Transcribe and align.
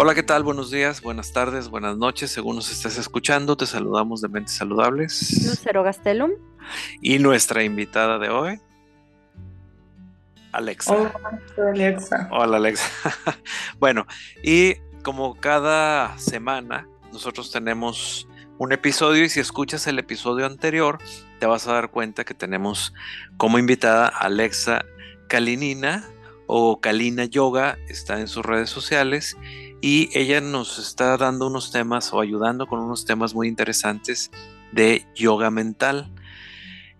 Hola, 0.00 0.14
¿qué 0.14 0.22
tal? 0.22 0.44
Buenos 0.44 0.70
días, 0.70 1.02
buenas 1.02 1.32
tardes, 1.32 1.68
buenas 1.68 1.96
noches, 1.96 2.30
según 2.30 2.54
nos 2.54 2.70
estés 2.70 2.96
escuchando. 2.98 3.56
Te 3.56 3.66
saludamos 3.66 4.20
de 4.20 4.28
Mentes 4.28 4.54
Saludables. 4.54 5.44
Lucero 5.44 5.82
Gastelum. 5.82 6.30
Y 7.02 7.18
nuestra 7.18 7.64
invitada 7.64 8.20
de 8.20 8.28
hoy, 8.28 8.60
Alexa. 10.52 10.94
Hola, 10.94 11.40
Alexa. 11.72 12.28
Hola, 12.30 12.56
Alexa. 12.58 12.88
bueno, 13.80 14.06
y 14.40 14.76
como 15.02 15.34
cada 15.34 16.16
semana, 16.16 16.86
nosotros 17.12 17.50
tenemos 17.50 18.28
un 18.58 18.70
episodio 18.70 19.24
y 19.24 19.28
si 19.28 19.40
escuchas 19.40 19.88
el 19.88 19.98
episodio 19.98 20.46
anterior, 20.46 20.98
te 21.40 21.46
vas 21.46 21.66
a 21.66 21.72
dar 21.72 21.90
cuenta 21.90 22.24
que 22.24 22.34
tenemos 22.34 22.94
como 23.36 23.58
invitada 23.58 24.06
a 24.06 24.26
Alexa 24.26 24.84
Kalinina 25.26 26.08
o 26.46 26.80
Kalina 26.80 27.24
Yoga, 27.24 27.78
está 27.88 28.20
en 28.20 28.28
sus 28.28 28.46
redes 28.46 28.70
sociales 28.70 29.36
y 29.80 30.10
ella 30.18 30.40
nos 30.40 30.78
está 30.78 31.16
dando 31.16 31.46
unos 31.46 31.70
temas 31.70 32.12
o 32.12 32.20
ayudando 32.20 32.66
con 32.66 32.80
unos 32.80 33.04
temas 33.04 33.34
muy 33.34 33.48
interesantes 33.48 34.30
de 34.72 35.06
yoga 35.14 35.50
mental. 35.50 36.10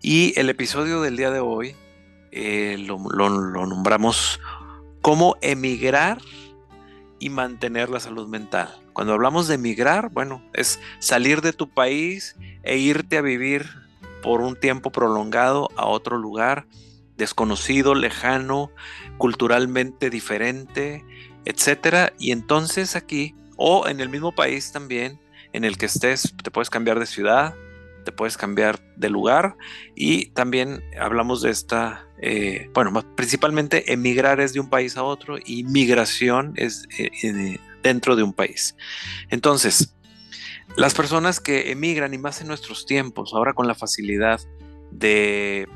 Y 0.01 0.37
el 0.39 0.49
episodio 0.49 1.01
del 1.01 1.17
día 1.17 1.29
de 1.29 1.39
hoy 1.39 1.75
eh, 2.31 2.77
lo, 2.79 2.97
nombramos 2.97 4.39
cómo 5.01 5.35
emigrar 5.41 6.19
y 7.19 7.29
mantener 7.29 7.89
la 7.89 7.99
salud 7.99 8.27
mental. 8.27 8.73
Cuando 8.93 9.13
hablamos 9.13 9.47
de 9.47 9.55
emigrar, 9.55 10.09
bueno, 10.09 10.41
es 10.53 10.79
salir 10.99 11.41
de 11.41 11.53
tu 11.53 11.69
país 11.69 12.35
e 12.63 12.77
irte 12.77 13.17
a 13.17 13.21
vivir 13.21 13.67
por 14.21 14.41
un 14.41 14.55
tiempo 14.55 14.89
prolongado 14.91 15.69
a 15.75 15.85
otro 15.85 16.17
lugar 16.17 16.65
desconocido, 17.17 17.93
lejano, 17.93 18.71
culturalmente 19.17 20.09
diferente, 20.09 21.05
etcétera. 21.49 22.13
Y 22.19 22.31
entonces 22.31 22.95
aquí, 22.95 23.33
o 23.57 23.87
en 23.87 23.99
el 23.99 24.09
mismo 24.09 24.31
país 24.31 24.71
también, 24.71 25.19
en 25.51 25.65
el 25.65 25.77
que 25.77 25.87
estés, 25.87 26.33
te 26.43 26.51
puedes 26.51 26.69
cambiar 26.69 26.99
de 26.99 27.07
ciudad, 27.07 27.55
te 28.05 28.11
puedes 28.11 28.37
cambiar 28.37 28.79
de 28.95 29.09
lugar 29.09 29.55
y 29.95 30.27
también 30.27 30.83
hablamos 30.99 31.41
de 31.41 31.49
esta, 31.49 32.07
eh, 32.21 32.69
bueno, 32.73 32.93
principalmente 33.15 33.91
emigrar 33.91 34.39
es 34.39 34.53
de 34.53 34.59
un 34.59 34.69
país 34.69 34.95
a 34.95 35.03
otro 35.03 35.37
y 35.43 35.63
migración 35.63 36.53
es 36.55 36.87
eh, 36.97 37.59
dentro 37.81 38.15
de 38.15 38.23
un 38.23 38.33
país. 38.33 38.75
Entonces, 39.29 39.95
las 40.77 40.93
personas 40.93 41.39
que 41.39 41.71
emigran 41.71 42.13
y 42.13 42.19
más 42.19 42.41
en 42.41 42.47
nuestros 42.47 42.85
tiempos, 42.85 43.33
ahora 43.33 43.53
con 43.53 43.67
la 43.67 43.73
facilidad 43.73 44.39
de, 44.91 45.67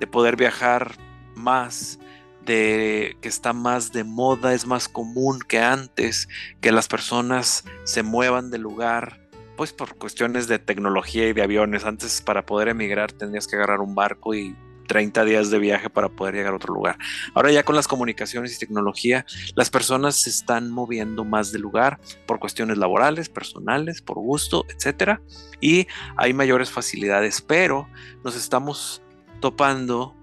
de 0.00 0.06
poder 0.06 0.36
viajar 0.36 0.96
más, 1.34 1.98
de 2.44 3.16
que 3.20 3.28
está 3.28 3.52
más 3.52 3.92
de 3.92 4.04
moda, 4.04 4.54
es 4.54 4.66
más 4.66 4.88
común 4.88 5.40
que 5.46 5.60
antes, 5.60 6.28
que 6.60 6.72
las 6.72 6.88
personas 6.88 7.64
se 7.84 8.02
muevan 8.02 8.50
de 8.50 8.58
lugar, 8.58 9.20
pues 9.56 9.72
por 9.72 9.96
cuestiones 9.96 10.48
de 10.48 10.58
tecnología 10.58 11.28
y 11.28 11.32
de 11.32 11.42
aviones. 11.42 11.84
Antes 11.84 12.20
para 12.20 12.44
poder 12.46 12.68
emigrar 12.68 13.12
tendrías 13.12 13.46
que 13.46 13.56
agarrar 13.56 13.80
un 13.80 13.94
barco 13.94 14.34
y 14.34 14.56
30 14.86 15.24
días 15.24 15.50
de 15.50 15.58
viaje 15.58 15.88
para 15.88 16.08
poder 16.08 16.34
llegar 16.34 16.52
a 16.52 16.56
otro 16.56 16.74
lugar. 16.74 16.98
Ahora 17.34 17.50
ya 17.50 17.62
con 17.62 17.76
las 17.76 17.88
comunicaciones 17.88 18.54
y 18.54 18.58
tecnología, 18.58 19.24
las 19.54 19.70
personas 19.70 20.20
se 20.20 20.30
están 20.30 20.70
moviendo 20.70 21.24
más 21.24 21.52
de 21.52 21.58
lugar 21.58 21.98
por 22.26 22.38
cuestiones 22.38 22.78
laborales, 22.78 23.28
personales, 23.28 24.02
por 24.02 24.18
gusto, 24.18 24.66
etcétera, 24.68 25.22
y 25.60 25.86
hay 26.16 26.34
mayores 26.34 26.70
facilidades, 26.70 27.40
pero 27.40 27.88
nos 28.24 28.36
estamos 28.36 29.00
topando 29.40 30.14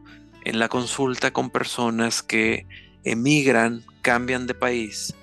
en 0.46 0.60
la 0.60 0.70
consulta 0.70 1.32
con 1.32 1.50
personas 1.50 2.24
que 2.24 2.66
emigran, 3.04 3.84
cambian 4.02 4.48
de 4.48 4.54
país. 4.54 5.16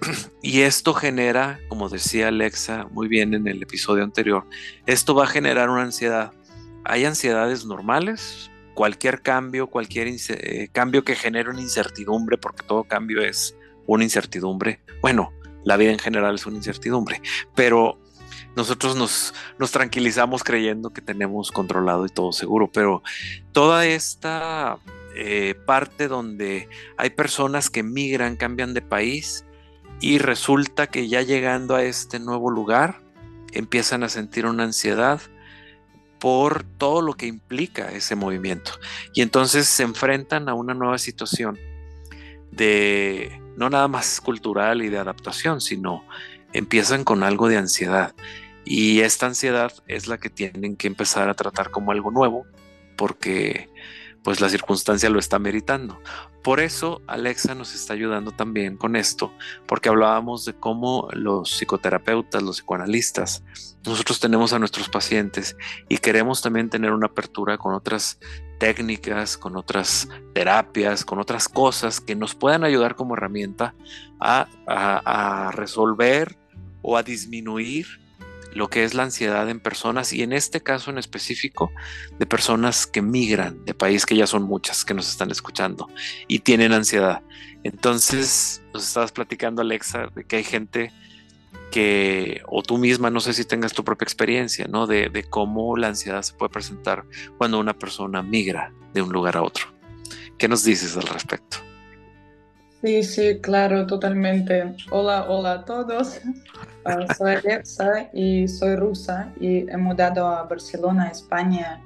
Y 0.42 0.62
esto 0.62 0.94
genera, 0.94 1.60
como 1.68 1.90
decía 1.90 2.28
Alexa 2.28 2.86
muy 2.90 3.08
bien 3.08 3.34
en 3.34 3.46
el 3.46 3.62
episodio 3.62 4.02
anterior, 4.02 4.46
esto 4.86 5.14
va 5.14 5.24
a 5.24 5.26
generar 5.26 5.68
una 5.68 5.82
ansiedad. 5.82 6.32
Hay 6.84 7.04
ansiedades 7.04 7.66
normales, 7.66 8.50
cualquier 8.74 9.20
cambio, 9.20 9.66
cualquier 9.66 10.08
eh, 10.08 10.68
cambio 10.72 11.04
que 11.04 11.14
genere 11.14 11.50
una 11.50 11.60
incertidumbre, 11.60 12.38
porque 12.38 12.62
todo 12.62 12.84
cambio 12.84 13.20
es 13.22 13.54
una 13.86 14.04
incertidumbre. 14.04 14.80
Bueno, 15.02 15.32
la 15.64 15.76
vida 15.76 15.92
en 15.92 15.98
general 15.98 16.36
es 16.36 16.46
una 16.46 16.56
incertidumbre, 16.56 17.20
pero 17.54 17.98
nosotros 18.56 18.96
nos, 18.96 19.32
tranquilizamos 19.70 20.42
creyendo 20.42 20.90
que 20.90 21.00
tenemos 21.00 21.50
controlado 21.50 22.06
y 22.06 22.08
todo 22.08 22.32
seguro, 22.32 22.70
pero 22.72 23.02
toda 23.52 23.86
esta 23.86 24.78
eh, 25.14 25.54
parte 25.66 26.08
donde 26.08 26.68
hay 26.96 27.10
personas 27.10 27.70
que 27.70 27.82
migran, 27.82 28.36
cambian 28.36 28.74
de 28.74 28.82
país 28.82 29.44
y 30.00 30.18
resulta 30.18 30.86
que 30.86 31.08
ya 31.08 31.22
llegando 31.22 31.74
a 31.74 31.84
este 31.84 32.18
nuevo 32.18 32.50
lugar 32.50 33.00
empiezan 33.52 34.02
a 34.02 34.08
sentir 34.08 34.46
una 34.46 34.64
ansiedad 34.64 35.20
por 36.18 36.64
todo 36.64 37.00
lo 37.02 37.14
que 37.14 37.26
implica 37.26 37.90
ese 37.90 38.14
movimiento. 38.14 38.72
Y 39.14 39.22
entonces 39.22 39.66
se 39.66 39.82
enfrentan 39.82 40.48
a 40.48 40.54
una 40.54 40.74
nueva 40.74 40.98
situación 40.98 41.58
de 42.50 43.40
no 43.56 43.70
nada 43.70 43.88
más 43.88 44.20
cultural 44.20 44.82
y 44.82 44.88
de 44.88 44.98
adaptación, 44.98 45.60
sino 45.60 46.04
empiezan 46.52 47.04
con 47.04 47.22
algo 47.22 47.48
de 47.48 47.56
ansiedad. 47.56 48.14
Y 48.64 49.00
esta 49.00 49.26
ansiedad 49.26 49.72
es 49.86 50.06
la 50.06 50.18
que 50.18 50.30
tienen 50.30 50.76
que 50.76 50.86
empezar 50.86 51.28
a 51.28 51.34
tratar 51.34 51.70
como 51.70 51.92
algo 51.92 52.10
nuevo, 52.10 52.46
porque 52.96 53.68
pues 54.22 54.40
la 54.40 54.48
circunstancia 54.48 55.10
lo 55.10 55.18
está 55.18 55.38
meritando. 55.38 56.00
Por 56.42 56.60
eso 56.60 57.02
Alexa 57.06 57.54
nos 57.54 57.74
está 57.74 57.94
ayudando 57.94 58.32
también 58.32 58.76
con 58.76 58.96
esto, 58.96 59.32
porque 59.66 59.88
hablábamos 59.88 60.44
de 60.44 60.54
cómo 60.54 61.08
los 61.12 61.50
psicoterapeutas, 61.50 62.42
los 62.42 62.56
psicoanalistas, 62.56 63.44
nosotros 63.84 64.20
tenemos 64.20 64.52
a 64.52 64.58
nuestros 64.58 64.88
pacientes 64.88 65.56
y 65.88 65.98
queremos 65.98 66.42
también 66.42 66.70
tener 66.70 66.92
una 66.92 67.06
apertura 67.06 67.58
con 67.58 67.74
otras 67.74 68.18
técnicas, 68.58 69.38
con 69.38 69.56
otras 69.56 70.08
terapias, 70.34 71.04
con 71.04 71.18
otras 71.18 71.48
cosas 71.48 72.00
que 72.00 72.14
nos 72.14 72.34
puedan 72.34 72.64
ayudar 72.64 72.94
como 72.94 73.14
herramienta 73.14 73.74
a, 74.18 74.46
a 74.66 75.50
resolver 75.52 76.38
o 76.82 76.96
a 76.96 77.02
disminuir 77.02 77.86
lo 78.52 78.68
que 78.68 78.84
es 78.84 78.94
la 78.94 79.04
ansiedad 79.04 79.48
en 79.48 79.60
personas 79.60 80.12
y 80.12 80.22
en 80.22 80.32
este 80.32 80.60
caso 80.60 80.90
en 80.90 80.98
específico 80.98 81.70
de 82.18 82.26
personas 82.26 82.86
que 82.86 83.02
migran 83.02 83.64
de 83.64 83.74
país 83.74 84.06
que 84.06 84.16
ya 84.16 84.26
son 84.26 84.42
muchas 84.42 84.84
que 84.84 84.94
nos 84.94 85.08
están 85.08 85.30
escuchando 85.30 85.88
y 86.28 86.40
tienen 86.40 86.72
ansiedad. 86.72 87.22
Entonces 87.62 88.62
nos 88.72 88.86
estabas 88.86 89.12
platicando 89.12 89.62
Alexa 89.62 90.08
de 90.14 90.24
que 90.24 90.36
hay 90.36 90.44
gente 90.44 90.92
que, 91.70 92.42
o 92.46 92.62
tú 92.62 92.78
misma, 92.78 93.10
no 93.10 93.20
sé 93.20 93.32
si 93.32 93.44
tengas 93.44 93.72
tu 93.72 93.84
propia 93.84 94.04
experiencia, 94.04 94.66
¿no? 94.66 94.86
De, 94.86 95.08
de 95.08 95.24
cómo 95.24 95.76
la 95.76 95.88
ansiedad 95.88 96.22
se 96.22 96.34
puede 96.34 96.50
presentar 96.50 97.04
cuando 97.38 97.58
una 97.60 97.78
persona 97.78 98.22
migra 98.22 98.72
de 98.92 99.02
un 99.02 99.12
lugar 99.12 99.36
a 99.36 99.42
otro. 99.42 99.66
¿Qué 100.36 100.48
nos 100.48 100.64
dices 100.64 100.96
al 100.96 101.06
respecto? 101.06 101.69
Sí, 102.82 103.02
sí, 103.02 103.38
claro, 103.40 103.86
totalmente. 103.86 104.74
Hola, 104.90 105.26
hola 105.28 105.52
a 105.52 105.64
todos. 105.66 106.18
Uh, 106.86 107.12
soy 107.18 107.34
Alexa 107.34 108.08
y 108.14 108.48
soy 108.48 108.74
rusa 108.76 109.30
y 109.38 109.70
he 109.70 109.76
mudado 109.76 110.26
a 110.26 110.44
Barcelona, 110.44 111.08
España, 111.08 111.82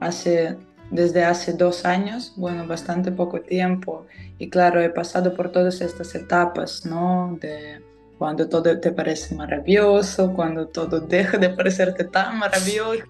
hace, 0.00 0.56
desde 0.90 1.24
hace 1.24 1.52
dos 1.52 1.84
años, 1.84 2.32
bueno, 2.36 2.66
bastante 2.66 3.12
poco 3.12 3.40
tiempo. 3.40 4.04
Y 4.38 4.50
claro, 4.50 4.80
he 4.82 4.90
pasado 4.90 5.32
por 5.32 5.52
todas 5.52 5.80
estas 5.80 6.12
etapas, 6.16 6.84
¿no? 6.84 7.38
De 7.40 7.80
cuando 8.18 8.48
todo 8.48 8.80
te 8.80 8.90
parece 8.90 9.36
maravilloso, 9.36 10.32
cuando 10.34 10.66
todo 10.66 10.98
deja 11.00 11.38
de 11.38 11.50
parecerte 11.50 12.02
tan 12.02 12.38
maravilloso, 12.40 13.04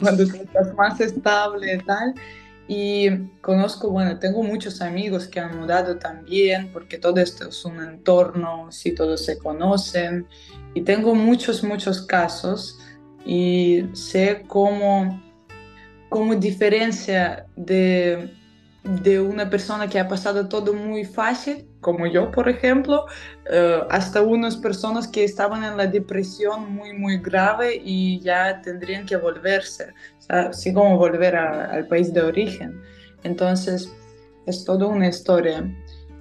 cuando 0.00 0.22
estás 0.22 0.72
más 0.74 1.00
estable 1.00 1.74
y 1.74 1.78
tal. 1.78 2.14
Y 2.70 3.08
conozco, 3.40 3.90
bueno, 3.90 4.18
tengo 4.18 4.42
muchos 4.42 4.82
amigos 4.82 5.26
que 5.26 5.40
han 5.40 5.58
mudado 5.58 5.96
también, 5.96 6.70
porque 6.70 6.98
todo 6.98 7.18
esto 7.18 7.48
es 7.48 7.64
un 7.64 7.82
entorno, 7.82 8.70
si 8.70 8.92
todos 8.92 9.24
se 9.24 9.38
conocen. 9.38 10.26
Y 10.74 10.82
tengo 10.82 11.14
muchos, 11.14 11.64
muchos 11.64 12.02
casos 12.02 12.78
y 13.24 13.84
sé 13.94 14.44
cómo, 14.46 15.22
cómo 16.10 16.34
diferencia 16.34 17.46
de, 17.56 18.37
de 18.84 19.20
una 19.20 19.50
persona 19.50 19.88
que 19.88 19.98
ha 19.98 20.08
pasado 20.08 20.48
todo 20.48 20.72
muy 20.72 21.04
fácil, 21.04 21.66
como 21.80 22.06
yo, 22.06 22.30
por 22.30 22.48
ejemplo, 22.48 23.06
uh, 23.50 23.84
hasta 23.90 24.22
unas 24.22 24.56
personas 24.56 25.08
que 25.08 25.24
estaban 25.24 25.64
en 25.64 25.76
la 25.76 25.86
depresión 25.86 26.72
muy, 26.72 26.92
muy 26.92 27.18
grave 27.18 27.80
y 27.84 28.20
ya 28.20 28.62
tendrían 28.62 29.04
que 29.04 29.16
volverse 29.16 29.92
así 30.28 30.72
como 30.72 30.96
volver 30.96 31.36
al 31.36 31.86
país 31.86 32.12
de 32.12 32.22
origen. 32.22 32.80
Entonces, 33.24 33.92
es 34.46 34.64
toda 34.64 34.86
una 34.86 35.08
historia. 35.08 35.64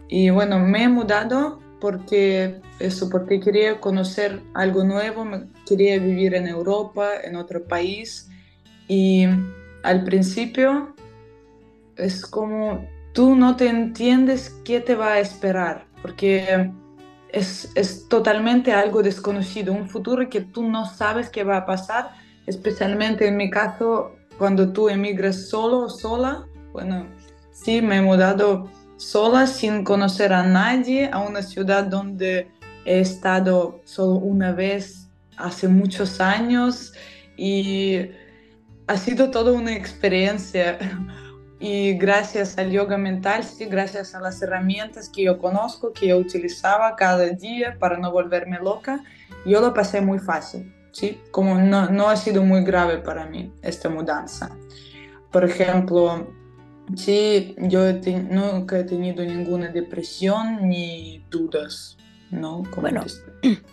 Y 0.09 0.29
bueno, 0.29 0.59
me 0.59 0.83
he 0.83 0.87
mudado 0.87 1.59
porque 1.79 2.59
eso, 2.79 3.09
porque 3.09 3.39
quería 3.39 3.79
conocer 3.79 4.41
algo 4.53 4.83
nuevo, 4.83 5.25
quería 5.65 5.99
vivir 5.99 6.33
en 6.33 6.47
Europa, 6.47 7.09
en 7.23 7.35
otro 7.35 7.63
país. 7.63 8.29
Y 8.87 9.25
al 9.83 10.03
principio 10.03 10.95
es 11.97 12.25
como 12.25 12.87
tú 13.13 13.35
no 13.35 13.55
te 13.55 13.67
entiendes 13.67 14.55
qué 14.63 14.79
te 14.79 14.95
va 14.95 15.13
a 15.13 15.19
esperar, 15.19 15.87
porque 16.01 16.71
es, 17.29 17.71
es 17.75 18.07
totalmente 18.07 18.71
algo 18.73 19.01
desconocido, 19.01 19.73
un 19.73 19.89
futuro 19.89 20.29
que 20.29 20.41
tú 20.41 20.63
no 20.63 20.85
sabes 20.85 21.29
qué 21.29 21.43
va 21.43 21.57
a 21.57 21.65
pasar, 21.65 22.11
especialmente 22.45 23.27
en 23.27 23.37
mi 23.37 23.49
caso, 23.49 24.15
cuando 24.37 24.71
tú 24.71 24.89
emigras 24.89 25.49
solo 25.49 25.79
o 25.79 25.89
sola. 25.89 26.47
Bueno, 26.71 27.07
sí, 27.51 27.81
me 27.81 27.97
he 27.97 28.01
mudado 28.01 28.69
sola 28.97 29.47
sin 29.47 29.83
conocer 29.83 30.33
a 30.33 30.43
nadie 30.43 31.09
a 31.11 31.19
una 31.19 31.41
ciudad 31.41 31.85
donde 31.85 32.49
he 32.85 32.99
estado 32.99 33.81
solo 33.83 34.13
una 34.13 34.51
vez 34.51 35.07
hace 35.37 35.67
muchos 35.67 36.21
años 36.21 36.93
y 37.35 38.09
ha 38.87 38.97
sido 38.97 39.29
toda 39.31 39.51
una 39.51 39.75
experiencia. 39.75 40.77
Y 41.59 41.93
gracias 41.93 42.57
al 42.57 42.71
yoga 42.71 42.97
mental, 42.97 43.43
sí, 43.43 43.65
gracias 43.65 44.13
a 44.13 44.19
las 44.19 44.41
herramientas 44.41 45.09
que 45.09 45.23
yo 45.23 45.39
conozco, 45.39 45.91
que 45.91 46.07
yo 46.07 46.17
utilizaba 46.17 46.95
cada 46.95 47.25
día 47.29 47.77
para 47.79 47.97
no 47.97 48.11
volverme 48.11 48.59
loca, 48.59 49.03
yo 49.45 49.59
lo 49.59 49.73
pasé 49.73 50.01
muy 50.01 50.19
fácil, 50.19 50.71
¿sí? 50.91 51.19
Como 51.31 51.55
no, 51.55 51.89
no 51.89 52.09
ha 52.09 52.15
sido 52.15 52.43
muy 52.43 52.63
grave 52.63 52.99
para 52.99 53.25
mí 53.25 53.51
esta 53.63 53.89
mudanza. 53.89 54.55
Por 55.31 55.45
ejemplo, 55.45 56.27
sí, 56.95 57.55
yo 57.57 57.81
nunca 58.29 58.77
he 58.77 58.83
tenido 58.83 59.23
ninguna 59.23 59.69
depresión 59.69 60.69
ni 60.69 61.25
dudas 61.31 61.97
¿no? 62.31 62.63
bueno, 62.77 63.03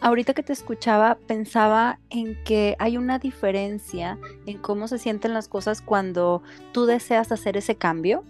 ahorita 0.01 0.35
que 0.35 0.43
te 0.43 0.53
escuchaba, 0.53 1.19
pensaba 1.27 1.99
en 2.11 2.43
que 2.45 2.77
hay 2.79 2.97
una 2.97 3.19
diferencia 3.19 4.19
en 4.47 4.59
cómo 4.59 4.89
se 4.89 4.99
sienten 4.99 5.35
las 5.35 5.49
cosas 5.49 5.81
cuando 5.81 6.43
tú 6.73 6.87
deseas 6.87 7.33
hacer 7.33 7.57
ese 7.57 7.77
cambio. 7.77 8.25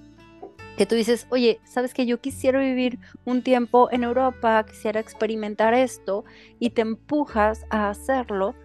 Que 0.76 0.86
tú 0.86 0.96
dices, 0.96 1.28
oye, 1.31 1.60
sabes 1.64 1.94
que 1.94 2.04
yo 2.04 2.20
quisiera 2.20 2.58
vivir 2.58 2.98
un 3.25 3.42
tiempo 3.42 3.88
en 3.92 4.02
Europa, 4.02 4.64
quisiera 4.66 4.98
experimentar 4.98 5.72
esto, 5.72 6.25
y 6.58 6.70
te 6.70 6.82
empujas 6.82 7.64
a 7.70 7.90
hacerlo, 7.90 8.56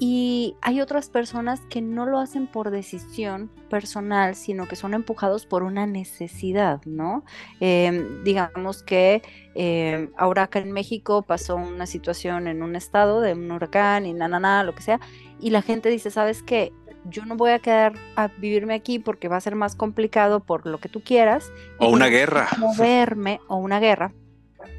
y 0.00 0.56
hay 0.60 0.80
otras 0.80 1.08
personas 1.08 1.60
que 1.70 1.80
no 1.80 2.06
lo 2.06 2.18
hacen 2.18 2.46
por 2.46 2.70
decisión 2.70 3.50
personal, 3.70 4.34
sino 4.34 4.66
que 4.66 4.76
son 4.76 4.92
empujados 4.92 5.46
por 5.46 5.62
una 5.62 5.86
necesidad, 5.86 6.80
¿no? 6.84 7.24
Em, 7.60 8.24
digamos 8.24 8.82
que 8.82 9.22
em, 9.54 10.10
ahora 10.16 10.44
acá 10.44 10.58
en 10.58 10.72
México 10.72 11.22
pasó 11.22 11.56
una 11.56 11.86
situación 11.86 12.48
en 12.48 12.62
un 12.62 12.74
estado 12.76 13.20
de 13.20 13.34
un 13.34 13.50
huracán 13.50 14.06
y 14.06 14.14
na, 14.14 14.26
na, 14.26 14.40
na, 14.40 14.64
lo 14.64 14.74
que 14.74 14.82
sea, 14.82 15.00
y 15.40 15.50
la 15.50 15.62
gente 15.62 15.88
dice, 15.90 16.10
¿sabes 16.10 16.42
qué? 16.42 16.72
Yo 17.04 17.24
no 17.26 17.36
voy 17.36 17.50
a 17.50 17.58
quedar 17.58 17.92
a 18.16 18.28
vivirme 18.28 18.74
aquí 18.74 18.98
porque 18.98 19.28
va 19.28 19.36
a 19.36 19.40
ser 19.40 19.54
más 19.54 19.76
complicado 19.76 20.40
por 20.40 20.66
lo 20.66 20.78
que 20.78 20.88
tú 20.88 21.02
quieras. 21.02 21.52
O 21.78 21.88
una 21.88 22.06
guerra. 22.06 22.48
Moverme, 22.58 23.40
o 23.46 23.56
una 23.56 23.78
guerra, 23.78 24.12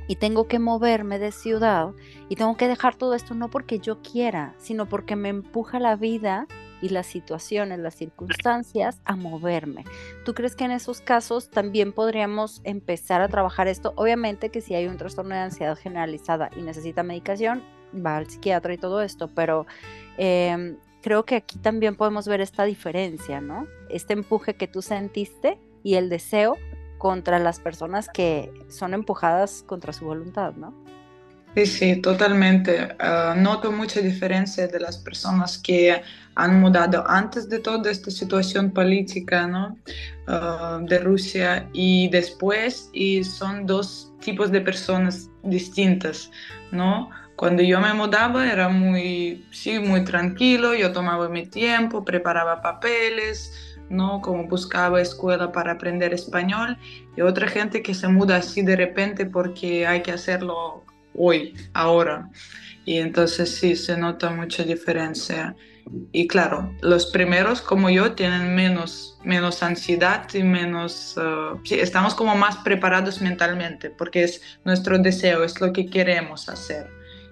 y 0.07 0.17
tengo 0.17 0.47
que 0.47 0.59
moverme 0.59 1.19
de 1.19 1.31
ciudad 1.31 1.91
y 2.29 2.35
tengo 2.35 2.57
que 2.57 2.67
dejar 2.67 2.95
todo 2.95 3.13
esto 3.13 3.33
no 3.33 3.49
porque 3.49 3.79
yo 3.79 4.01
quiera, 4.01 4.53
sino 4.57 4.87
porque 4.87 5.15
me 5.15 5.29
empuja 5.29 5.79
la 5.79 5.95
vida 5.95 6.47
y 6.81 6.89
las 6.89 7.07
situaciones, 7.07 7.79
las 7.79 7.95
circunstancias 7.95 9.01
a 9.05 9.15
moverme. 9.15 9.85
¿Tú 10.23 10.33
crees 10.33 10.55
que 10.55 10.65
en 10.65 10.71
esos 10.71 11.01
casos 11.01 11.49
también 11.49 11.93
podríamos 11.93 12.61
empezar 12.63 13.21
a 13.21 13.27
trabajar 13.27 13.67
esto? 13.67 13.93
Obviamente 13.95 14.49
que 14.49 14.61
si 14.61 14.75
hay 14.75 14.87
un 14.87 14.97
trastorno 14.97 15.33
de 15.35 15.41
ansiedad 15.41 15.77
generalizada 15.77 16.49
y 16.55 16.61
necesita 16.61 17.03
medicación, 17.03 17.63
va 18.05 18.17
al 18.17 18.29
psiquiatra 18.29 18.73
y 18.73 18.77
todo 18.77 19.01
esto, 19.01 19.29
pero 19.33 19.65
em, 20.17 20.77
creo 21.01 21.25
que 21.25 21.35
aquí 21.35 21.57
también 21.59 21.95
podemos 21.95 22.27
ver 22.27 22.41
esta 22.41 22.65
diferencia, 22.65 23.41
¿no? 23.41 23.67
Este 23.89 24.13
empuje 24.13 24.55
que 24.55 24.67
tú 24.67 24.81
sentiste 24.81 25.57
y 25.83 25.95
el 25.95 26.09
deseo 26.09 26.57
contra 26.97 27.39
las 27.39 27.59
personas 27.59 28.09
que 28.09 28.51
son 28.69 28.93
empujadas 28.93 29.63
contra 29.65 29.93
su 29.93 30.05
voluntad, 30.05 30.53
¿no? 30.53 30.73
Sí, 31.55 31.65
sí, 31.65 31.95
totalmente. 32.01 32.95
Ah, 32.99 33.33
noto 33.37 33.71
mucha 33.71 34.01
diferencia 34.01 34.67
de 34.67 34.77
las 34.77 34.97
personas 34.97 35.57
que 35.57 36.01
han 36.35 36.59
mudado 36.59 37.07
antes 37.07 37.47
de 37.47 37.59
toda 37.59 37.89
esta 37.89 38.11
situación 38.11 38.71
política 38.71 39.47
¿no? 39.47 39.77
Ah, 40.27 40.79
de 40.81 40.99
Rusia 40.99 41.69
y 41.71 42.09
después, 42.09 42.89
y 42.91 43.23
son 43.23 43.65
dos 43.65 44.11
tipos 44.19 44.51
de 44.51 44.59
personas 44.59 45.29
distintas, 45.43 46.29
¿no? 46.71 47.09
Cuando 47.37 47.63
yo 47.63 47.79
me 47.79 47.93
mudaba 47.93 48.51
era 48.51 48.67
muy, 48.67 49.45
sí, 49.51 49.79
muy 49.79 50.03
tranquilo, 50.03 50.73
yo 50.73 50.91
tomaba 50.91 51.29
mi 51.29 51.45
tiempo, 51.45 52.03
preparaba 52.03 52.61
papeles, 52.61 53.74
¿no? 53.89 54.21
Como 54.21 54.47
buscaba 54.47 55.01
escuela 55.01 55.51
para 55.51 55.73
aprender 55.73 56.13
español 56.13 56.77
y 57.15 57.21
otra 57.21 57.47
gente 57.47 57.81
que 57.81 57.93
se 57.93 58.07
muda 58.07 58.37
así 58.37 58.61
de 58.61 58.75
repente 58.75 59.25
porque 59.25 59.85
hay 59.85 60.01
que 60.01 60.11
hacerlo 60.11 60.83
hoy, 61.13 61.53
ahora. 61.73 62.29
Y 62.85 62.97
entonces 62.97 63.55
sí, 63.57 63.75
se 63.75 63.97
nota 63.97 64.29
mucha 64.29 64.63
diferencia. 64.63 65.55
Y 66.11 66.27
claro, 66.27 66.73
los 66.81 67.07
primeros 67.07 67.61
como 67.61 67.89
yo 67.89 68.13
tienen 68.13 68.55
menos, 68.55 69.19
menos 69.23 69.63
ansiedad 69.63 70.27
y 70.33 70.43
menos... 70.43 71.15
Uh, 71.17 71.59
sí, 71.63 71.75
estamos 71.75 72.15
como 72.15 72.35
más 72.35 72.57
preparados 72.57 73.21
mentalmente 73.21 73.89
porque 73.91 74.23
es 74.23 74.41
nuestro 74.65 74.97
deseo, 74.97 75.43
es 75.43 75.59
lo 75.61 75.73
que 75.73 75.87
queremos 75.87 76.49
hacer. 76.49 76.89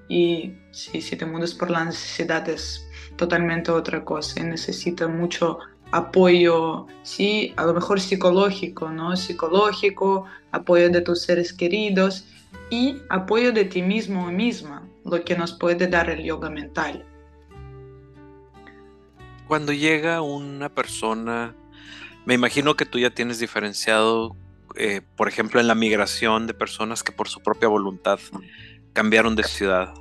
Y 0.07 0.53
sí, 0.71 1.01
si 1.01 1.15
te 1.15 1.25
mudas 1.25 1.53
por 1.53 1.71
la 1.71 1.85
necesidad 1.85 2.47
es 2.49 2.87
totalmente 3.15 3.71
otra 3.71 4.03
cosa 4.03 4.39
y 4.39 4.43
necesita 4.43 5.07
mucho 5.07 5.59
apoyo, 5.93 6.87
sí, 7.03 7.53
a 7.55 7.65
lo 7.65 7.73
mejor 7.75 8.01
psicológico, 8.01 8.89
¿no? 8.89 9.15
Psicológico, 9.15 10.25
apoyo 10.51 10.89
de 10.89 11.01
tus 11.01 11.21
seres 11.21 11.53
queridos 11.53 12.25
y 12.71 12.97
apoyo 13.09 13.51
de 13.51 13.65
ti 13.65 13.83
mismo 13.83 14.25
o 14.25 14.31
misma, 14.31 14.81
lo 15.05 15.23
que 15.23 15.37
nos 15.37 15.53
puede 15.53 15.85
dar 15.85 16.09
el 16.09 16.23
yoga 16.23 16.49
mental. 16.49 17.05
Cuando 19.47 19.71
llega 19.71 20.23
una 20.23 20.69
persona, 20.69 21.55
me 22.25 22.33
imagino 22.33 22.75
que 22.75 22.87
tú 22.87 22.97
ya 22.97 23.11
tienes 23.11 23.37
diferenciado, 23.37 24.35
eh, 24.75 25.01
por 25.15 25.27
ejemplo, 25.27 25.59
en 25.59 25.67
la 25.67 25.75
migración 25.75 26.47
de 26.47 26.55
personas 26.55 27.03
que 27.03 27.11
por 27.11 27.29
su 27.29 27.39
propia 27.39 27.67
voluntad 27.67 28.19
cambiaron 28.93 29.35
de 29.35 29.43
ciudad 29.43 29.93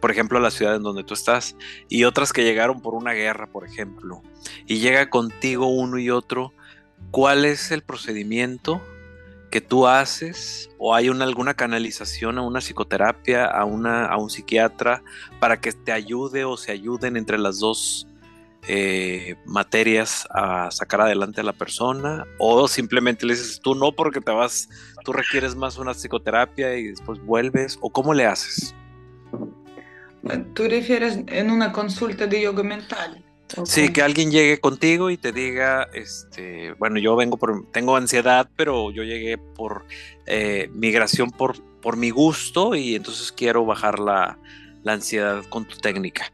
por 0.00 0.10
ejemplo, 0.10 0.38
a 0.38 0.40
la 0.40 0.50
ciudad 0.50 0.76
en 0.76 0.82
donde 0.82 1.04
tú 1.04 1.14
estás, 1.14 1.56
y 1.88 2.04
otras 2.04 2.32
que 2.32 2.44
llegaron 2.44 2.80
por 2.80 2.94
una 2.94 3.12
guerra, 3.12 3.46
por 3.46 3.66
ejemplo, 3.66 4.22
y 4.66 4.78
llega 4.78 5.10
contigo 5.10 5.66
uno 5.66 5.98
y 5.98 6.10
otro, 6.10 6.52
¿cuál 7.10 7.44
es 7.44 7.70
el 7.70 7.82
procedimiento 7.82 8.80
que 9.50 9.60
tú 9.60 9.86
haces? 9.86 10.70
¿O 10.78 10.94
hay 10.94 11.08
una, 11.08 11.24
alguna 11.24 11.54
canalización 11.54 12.38
a 12.38 12.42
una 12.42 12.60
psicoterapia, 12.60 13.46
a, 13.46 13.64
una, 13.64 14.06
a 14.06 14.16
un 14.16 14.30
psiquiatra, 14.30 15.02
para 15.40 15.60
que 15.60 15.72
te 15.72 15.92
ayude 15.92 16.44
o 16.44 16.56
se 16.56 16.72
ayuden 16.72 17.16
entre 17.16 17.38
las 17.38 17.58
dos 17.58 18.06
eh, 18.66 19.36
materias 19.46 20.26
a 20.30 20.70
sacar 20.70 21.00
adelante 21.00 21.40
a 21.40 21.44
la 21.44 21.52
persona? 21.52 22.26
¿O 22.38 22.68
simplemente 22.68 23.26
le 23.26 23.34
dices, 23.34 23.60
tú 23.60 23.74
no 23.74 23.92
porque 23.92 24.20
te 24.20 24.32
vas, 24.32 24.68
tú 25.04 25.12
requieres 25.12 25.54
más 25.54 25.78
una 25.78 25.94
psicoterapia 25.94 26.76
y 26.76 26.88
después 26.88 27.18
vuelves? 27.24 27.78
¿O 27.80 27.90
cómo 27.90 28.14
le 28.14 28.26
haces? 28.26 28.74
¿Tú 30.54 30.64
refieres 30.64 31.20
en 31.26 31.50
una 31.50 31.72
consulta 31.72 32.26
de 32.26 32.42
yoga 32.42 32.62
mental? 32.62 33.24
Sí, 33.64 33.92
que 33.92 34.02
alguien 34.02 34.30
llegue 34.30 34.60
contigo 34.60 35.10
y 35.10 35.16
te 35.16 35.32
diga, 35.32 35.88
este, 35.94 36.72
bueno, 36.72 36.98
yo 36.98 37.16
vengo 37.16 37.38
por, 37.38 37.70
tengo 37.70 37.96
ansiedad, 37.96 38.48
pero 38.56 38.90
yo 38.90 39.04
llegué 39.04 39.38
por 39.38 39.86
eh, 40.26 40.68
migración 40.74 41.30
por, 41.30 41.56
por 41.80 41.96
mi 41.96 42.10
gusto 42.10 42.74
y 42.74 42.94
entonces 42.94 43.32
quiero 43.32 43.64
bajar 43.64 43.98
la, 43.98 44.38
la 44.82 44.92
ansiedad 44.92 45.44
con 45.48 45.64
tu 45.64 45.76
técnica. 45.78 46.30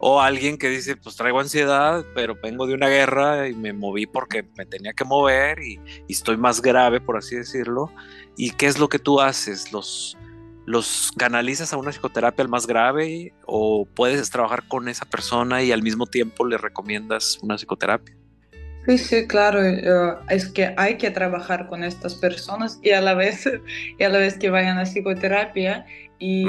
O 0.00 0.20
alguien 0.20 0.58
que 0.58 0.68
dice, 0.68 0.94
pues 0.96 1.16
traigo 1.16 1.40
ansiedad, 1.40 2.04
pero 2.14 2.36
vengo 2.40 2.66
de 2.66 2.74
una 2.74 2.88
guerra 2.88 3.48
y 3.48 3.54
me 3.54 3.72
moví 3.72 4.06
porque 4.06 4.44
me 4.56 4.64
tenía 4.64 4.92
que 4.92 5.04
mover 5.04 5.60
y, 5.60 5.80
y 6.06 6.12
estoy 6.12 6.36
más 6.36 6.62
grave, 6.62 7.00
por 7.00 7.16
así 7.16 7.34
decirlo. 7.34 7.90
¿Y 8.36 8.50
qué 8.50 8.66
es 8.66 8.78
lo 8.78 8.88
que 8.88 9.00
tú 9.00 9.20
haces? 9.20 9.72
Los, 9.72 10.16
los 10.68 11.12
canalizas 11.16 11.72
a 11.72 11.78
una 11.78 11.92
psicoterapia 11.92 12.42
al 12.42 12.50
más 12.50 12.66
grave 12.66 13.32
o 13.46 13.86
puedes 13.86 14.28
trabajar 14.28 14.68
con 14.68 14.88
esa 14.88 15.06
persona 15.06 15.62
y 15.62 15.72
al 15.72 15.82
mismo 15.82 16.06
tiempo 16.06 16.44
le 16.44 16.58
recomiendas 16.58 17.38
una 17.40 17.56
psicoterapia? 17.56 18.14
Sí, 18.84 18.98
sí, 18.98 19.26
claro, 19.26 19.64
eh, 19.64 19.82
es 20.28 20.46
que 20.46 20.74
hay 20.76 20.98
que 20.98 21.10
trabajar 21.10 21.68
con 21.68 21.84
estas 21.84 22.14
personas 22.14 22.78
y 22.82 22.90
a 22.90 23.00
la 23.00 23.14
vez, 23.14 23.48
y 23.98 24.04
a 24.04 24.10
la 24.10 24.18
vez 24.18 24.36
que 24.36 24.50
vayan 24.50 24.78
a 24.78 24.84
psicoterapia 24.84 25.86
y 26.18 26.44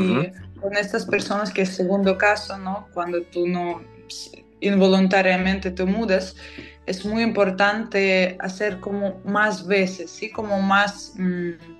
con 0.60 0.76
estas 0.76 1.06
personas 1.06 1.54
que 1.54 1.62
es 1.62 1.70
segundo 1.70 2.18
caso, 2.18 2.58
¿no? 2.58 2.88
Cuando 2.94 3.22
tú 3.22 3.48
no 3.48 3.82
involuntariamente 4.60 5.72
te 5.72 5.86
mudas, 5.86 6.36
es 6.86 7.06
muy 7.06 7.24
importante 7.24 8.36
hacer 8.42 8.82
como 8.82 9.22
más 9.24 9.66
veces, 9.66 10.12
¿sí? 10.12 10.30
Como 10.30 10.62
más... 10.62 11.14
Mm, 11.16 11.79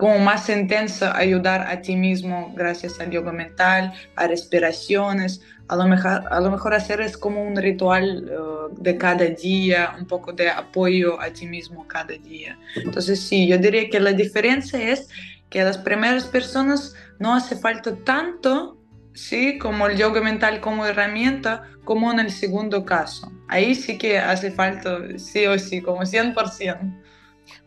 como 0.00 0.18
más 0.18 0.48
intensa 0.48 1.14
ayudar 1.14 1.60
a 1.68 1.82
ti 1.82 1.94
mismo 1.94 2.54
gracias 2.56 2.98
al 3.00 3.10
yoga 3.10 3.32
mental, 3.32 3.92
a 4.16 4.26
respiraciones. 4.26 5.42
A 5.68 5.76
lo 5.76 5.86
mejor, 5.86 6.22
a 6.30 6.40
lo 6.40 6.50
mejor 6.50 6.72
hacer 6.72 7.02
es 7.02 7.18
como 7.18 7.42
un 7.42 7.54
ritual 7.54 8.24
uh, 8.32 8.74
de 8.82 8.96
cada 8.96 9.26
día, 9.26 9.94
un 9.98 10.06
poco 10.06 10.32
de 10.32 10.48
apoyo 10.48 11.20
a 11.20 11.30
ti 11.30 11.46
mismo 11.46 11.86
cada 11.86 12.14
día. 12.14 12.58
Entonces 12.76 13.20
sí, 13.20 13.46
yo 13.46 13.58
diría 13.58 13.90
que 13.90 14.00
la 14.00 14.12
diferencia 14.12 14.80
es 14.80 15.10
que 15.50 15.62
las 15.62 15.76
primeras 15.76 16.24
personas 16.24 16.94
no 17.18 17.34
hace 17.34 17.54
falta 17.54 17.94
tanto, 17.96 18.78
¿sí? 19.12 19.58
Como 19.58 19.86
el 19.86 19.98
yoga 19.98 20.22
mental 20.22 20.62
como 20.62 20.86
herramienta, 20.86 21.64
como 21.84 22.10
en 22.10 22.20
el 22.20 22.30
segundo 22.30 22.86
caso. 22.86 23.30
Ahí 23.48 23.74
sí 23.74 23.98
que 23.98 24.18
hace 24.18 24.50
falta, 24.50 24.98
sí 25.18 25.44
o 25.44 25.58
sí, 25.58 25.82
como 25.82 26.00
100%. 26.00 27.00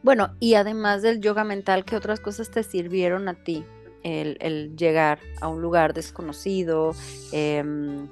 Bueno, 0.03 0.35
y 0.39 0.55
además 0.55 1.01
del 1.01 1.21
yoga 1.21 1.43
mental, 1.43 1.85
¿qué 1.85 1.95
otras 1.95 2.19
cosas 2.19 2.51
te 2.51 2.61
sirvieron 2.63 3.27
a 3.29 3.33
ti? 3.33 3.63
El, 4.03 4.75
llegar 4.75 5.19
a 5.39 5.47
un 5.47 5.61
lugar 5.61 5.93
desconocido, 5.93 6.93
em, 7.31 8.09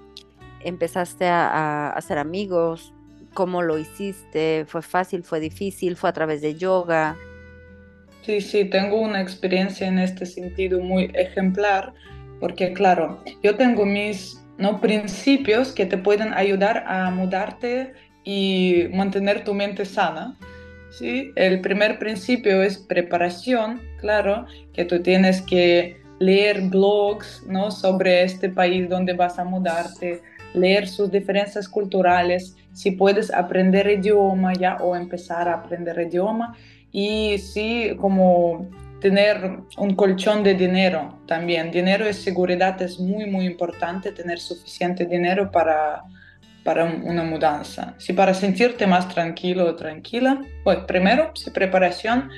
empezaste 0.64 1.28
a, 1.28 1.50
a, 1.50 1.90
hacer 1.90 2.18
amigos, 2.18 2.94
¿cómo 3.34 3.62
lo 3.62 3.78
hiciste? 3.78 4.66
¿Fue 4.68 4.82
fácil? 4.82 5.24
¿Fue 5.24 5.42
difícil? 5.42 5.98
¿Fue 5.98 6.10
a 6.10 6.14
través 6.14 6.42
de 6.42 6.56
yoga? 6.56 7.18
Sí, 8.22 8.40
sí, 8.40 8.66
tengo 8.66 9.02
una 9.02 9.20
experiencia 9.20 9.88
en 9.88 10.00
este 10.00 10.26
sentido 10.26 10.80
muy 10.80 11.12
ejemplar, 11.14 11.94
porque 12.40 12.72
claro, 12.72 13.24
yo 13.42 13.56
tengo 13.56 13.86
mis 13.86 14.42
¿no? 14.58 14.80
principios 14.80 15.72
que 15.72 15.86
te 15.86 15.98
pueden 15.98 16.34
ayudar 16.34 16.86
a 16.88 17.10
mudarte 17.10 17.94
y 18.24 18.86
mantener 18.94 19.44
tu 19.44 19.54
mente 19.54 19.86
sana. 19.86 20.38
¿Sí? 20.92 21.32
El 21.36 21.62
primer 21.62 22.00
principio 22.00 22.62
es 22.62 22.78
preparación, 22.78 23.82
claro, 24.00 24.46
que 24.74 24.86
tú 24.86 25.02
tienes 25.02 25.42
que 25.42 26.02
leer 26.20 26.62
blogs 26.62 27.44
¿no? 27.48 27.72
sobre 27.72 28.24
este 28.24 28.50
país 28.50 28.88
donde 28.88 29.14
vas 29.14 29.40
a 29.40 29.44
mudarte, 29.44 30.22
leer 30.54 30.88
sus 30.88 31.12
diferencias 31.12 31.68
culturales, 31.68 32.56
si 32.74 32.92
puedes 32.92 33.34
aprender 33.34 33.90
idioma 33.90 34.54
ya 34.54 34.78
o 34.78 34.96
empezar 34.96 35.50
a 35.50 35.56
aprender 35.56 36.00
idioma 36.00 36.56
y 36.92 37.38
sí 37.40 37.96
como 38.00 38.70
tener 39.02 39.62
un 39.78 39.96
colchón 39.96 40.44
de 40.44 40.54
dinero 40.54 41.18
también. 41.26 41.72
Dinero 41.72 42.08
y 42.08 42.14
seguridad 42.14 42.80
es 42.82 43.00
muy, 43.00 43.26
muy 43.26 43.46
importante, 43.46 44.12
tener 44.12 44.40
suficiente 44.40 45.06
dinero 45.06 45.52
para, 45.52 46.04
para 46.64 46.86
una 46.86 47.24
mudanza. 47.24 47.96
Si 47.98 48.14
para 48.14 48.34
sentirte 48.34 48.88
más 48.88 49.08
tranquilo 49.10 49.66
o 49.66 49.76
tranquila, 49.76 50.42
pues 50.64 50.80
primero, 50.88 51.32
sí, 51.36 51.50
preparación. 51.52 52.30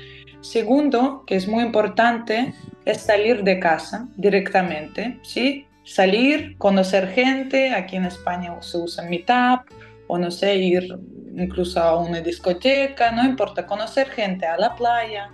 Segundo, 0.42 1.24
que 1.26 1.36
es 1.36 1.48
muy 1.48 1.64
importante, 1.64 2.54
es 2.86 3.02
salir 3.02 3.44
de 3.44 3.60
casa 3.60 4.08
directamente, 4.18 5.20
¿sí? 5.24 5.68
Salir, 5.86 6.58
conocer 6.58 7.10
gente, 7.10 7.74
aquí 7.74 7.96
en 7.96 8.06
España 8.06 8.54
se 8.62 8.78
usa 8.78 9.04
Meetup, 9.04 9.70
o 10.08 10.18
no 10.18 10.32
sé, 10.32 10.56
ir 10.56 10.98
incluso 11.36 11.82
a 11.82 12.00
una 12.00 12.22
discoteca, 12.22 13.12
no 13.12 13.24
importa, 13.24 13.66
conocer 13.66 14.10
gente 14.10 14.46
a 14.46 14.58
la 14.58 14.76
playa, 14.76 15.30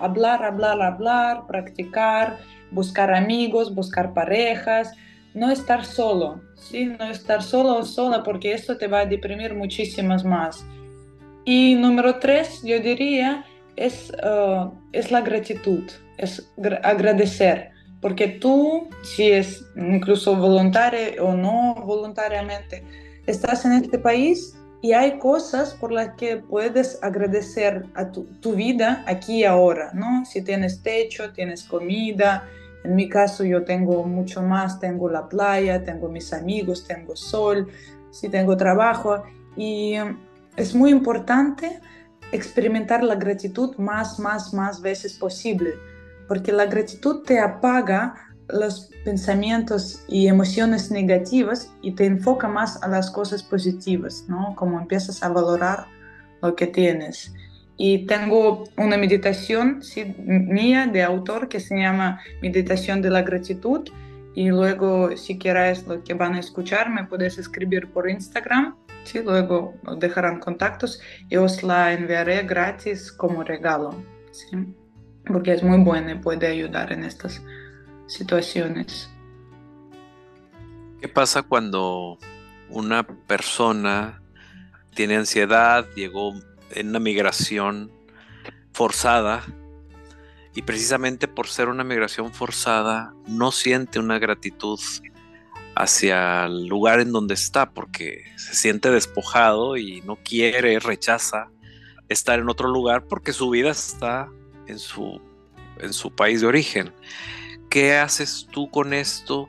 hablar, 0.00 0.42
hablar, 0.42 0.82
hablar, 0.82 1.46
practicar, 1.46 2.38
buscar 2.70 3.14
amigos, 3.14 3.74
buscar 3.74 4.12
parejas, 4.12 4.92
no 5.34 5.50
estar 5.50 5.84
solo, 5.84 6.40
¿sí? 6.56 6.86
No 6.86 7.10
estar 7.10 7.42
solo 7.42 7.78
o 7.78 7.84
sola 7.84 8.22
porque 8.22 8.52
esto 8.52 8.78
te 8.78 8.86
va 8.86 9.00
a 9.00 9.06
deprimir 9.06 9.54
muchísimas 9.54 10.24
más. 10.24 10.64
Y 11.44 11.74
número 11.74 12.18
tres, 12.20 12.62
yo 12.62 12.80
diría, 12.80 13.44
es, 13.76 14.12
uh, 14.22 14.70
es 14.92 15.10
la 15.10 15.20
gratitud, 15.20 15.82
es 16.16 16.48
agradecer, 16.82 17.70
porque 18.00 18.28
tú, 18.28 18.88
si 19.02 19.30
es 19.30 19.64
incluso 19.76 20.36
voluntario 20.36 21.26
o 21.26 21.34
no 21.34 21.74
voluntariamente, 21.84 22.84
estás 23.26 23.64
en 23.64 23.72
este 23.72 23.98
país 23.98 24.56
y 24.82 24.92
hay 24.92 25.18
cosas 25.18 25.74
por 25.74 25.90
las 25.90 26.14
que 26.16 26.36
puedes 26.36 27.02
agradecer 27.02 27.86
a 27.94 28.10
tu, 28.10 28.24
tu, 28.40 28.52
vida 28.52 29.02
aquí 29.06 29.38
y 29.40 29.44
ahora, 29.44 29.90
¿no? 29.94 30.24
Si 30.26 30.42
tienes 30.42 30.82
techo, 30.82 31.32
tienes 31.32 31.64
comida, 31.64 32.46
en 32.84 32.94
mi 32.94 33.08
caso 33.08 33.44
yo 33.44 33.64
tengo 33.64 34.04
mucho 34.04 34.42
más, 34.42 34.78
tengo 34.78 35.08
la 35.08 35.28
playa, 35.28 35.82
tengo 35.82 36.08
mis 36.08 36.32
amigos, 36.32 36.86
tengo 36.86 37.16
sol, 37.16 37.68
si 38.10 38.28
tengo 38.28 38.56
trabajo 38.56 39.24
y 39.56 39.98
um, 39.98 40.18
es 40.56 40.74
muy 40.74 40.90
importante 40.90 41.80
experimentar 42.30 43.02
la 43.02 43.16
gratitud 43.16 43.76
más, 43.76 44.18
más, 44.18 44.52
más 44.52 44.80
veces 44.80 45.14
posible, 45.14 45.74
porque 46.28 46.52
la 46.52 46.66
gratitud 46.66 47.22
te 47.22 47.40
apaga 47.40 48.14
los 48.48 48.90
pensamientos 49.04 50.04
y 50.06 50.28
emociones 50.28 50.90
negativas 50.90 51.72
y 51.80 51.92
te 51.92 52.04
enfoca 52.04 52.48
más 52.48 52.82
a 52.82 52.88
las 52.88 53.10
cosas 53.10 53.42
positivas, 53.42 54.26
¿no? 54.28 54.54
Como 54.56 54.78
empiezas 54.78 55.22
a 55.22 55.28
valorar 55.30 55.86
lo 56.42 56.54
que 56.54 56.66
tienes. 56.66 57.32
Y 57.76 58.06
tengo 58.06 58.64
una 58.76 58.96
meditación 58.96 59.80
mía 60.18 60.86
de 60.86 61.02
autor 61.02 61.48
que 61.48 61.58
se 61.58 61.76
llama 61.76 62.20
Meditación 62.40 63.02
de 63.02 63.10
la 63.10 63.22
Gratitud. 63.22 63.88
Y 64.34 64.48
luego, 64.48 65.16
si 65.16 65.38
quieres 65.38 65.86
lo 65.86 66.02
que 66.02 66.14
van 66.14 66.34
a 66.34 66.40
escuchar, 66.40 66.90
me 66.90 67.04
puedes 67.04 67.38
escribir 67.38 67.88
por 67.88 68.08
Instagram. 68.08 68.76
¿sí? 69.04 69.20
Luego 69.22 69.74
dejarán 69.98 70.38
contactos 70.38 71.00
y 71.28 71.36
os 71.36 71.62
la 71.62 71.92
enviaré 71.92 72.42
gratis 72.44 73.10
como 73.10 73.42
regalo. 73.42 73.94
¿sí? 74.30 74.56
Porque 75.26 75.52
es 75.52 75.62
muy 75.62 75.78
buena 75.78 76.12
y 76.12 76.18
puede 76.18 76.46
ayudar 76.46 76.92
en 76.92 77.04
estas 77.04 77.42
situaciones. 78.06 79.10
¿Qué 81.00 81.08
pasa 81.08 81.42
cuando 81.42 82.18
una 82.70 83.06
persona 83.06 84.22
tiene 84.94 85.16
ansiedad, 85.16 85.86
llegó 85.94 86.34
en 86.74 86.88
una 86.90 87.00
migración 87.00 87.90
forzada 88.72 89.44
y 90.54 90.62
precisamente 90.62 91.28
por 91.28 91.48
ser 91.48 91.68
una 91.68 91.84
migración 91.84 92.32
forzada 92.32 93.14
no 93.26 93.52
siente 93.52 93.98
una 93.98 94.18
gratitud 94.18 94.78
hacia 95.76 96.46
el 96.46 96.66
lugar 96.66 97.00
en 97.00 97.12
donde 97.12 97.34
está 97.34 97.70
porque 97.70 98.24
se 98.36 98.54
siente 98.54 98.90
despojado 98.90 99.76
y 99.76 100.00
no 100.02 100.16
quiere, 100.16 100.78
rechaza 100.78 101.50
estar 102.08 102.38
en 102.38 102.48
otro 102.48 102.68
lugar 102.68 103.06
porque 103.08 103.32
su 103.32 103.50
vida 103.50 103.70
está 103.70 104.28
en 104.66 104.78
su, 104.78 105.20
en 105.78 105.92
su 105.92 106.14
país 106.14 106.40
de 106.40 106.46
origen. 106.46 106.92
¿qué 107.74 107.96
haces 107.96 108.46
tú 108.52 108.70
con 108.70 108.92
esto? 108.92 109.48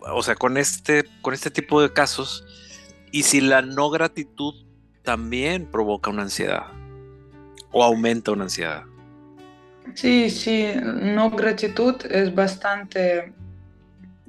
O 0.00 0.22
sea, 0.22 0.36
con 0.36 0.56
este, 0.56 1.04
con 1.20 1.34
este 1.34 1.50
tipo 1.50 1.82
de 1.82 1.92
casos. 1.92 2.46
Y 3.12 3.24
si 3.24 3.42
la 3.42 3.60
no 3.60 3.90
gratitud 3.90 4.54
también 5.02 5.66
provoca 5.66 6.10
una 6.10 6.22
ansiedad 6.22 6.66
o 7.72 7.82
aumenta 7.84 8.32
una 8.32 8.44
ansiedad. 8.44 8.84
Sí, 9.94 10.30
sí, 10.30 10.68
no 10.82 11.30
gratitud 11.30 11.96
es 12.10 12.34
bastante... 12.34 13.32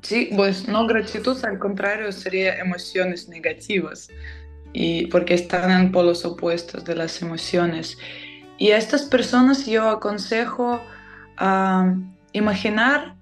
Sí, 0.01 0.29
pues 0.35 0.67
no 0.67 0.87
gratitud 0.87 1.37
al 1.45 1.59
contrario 1.59 2.11
sería 2.11 2.57
emociones 2.57 3.29
negativas, 3.29 4.09
y 4.73 5.05
porque 5.07 5.35
están 5.35 5.69
en 5.69 5.91
polos 5.91 6.25
opuestos 6.25 6.85
de 6.85 6.95
las 6.95 7.21
emociones. 7.21 7.97
Y 8.57 8.71
a 8.71 8.77
estas 8.77 9.03
personas 9.03 9.65
yo 9.65 9.89
aconsejo 9.89 10.81
a 11.37 11.93
imaginar 12.31 13.15